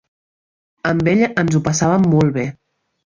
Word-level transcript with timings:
Amb 0.91 1.11
ell 1.11 1.21
ens 1.27 1.57
ho 1.59 1.61
passàvem 1.67 2.07
molt 2.15 2.33
bé. 2.39 2.47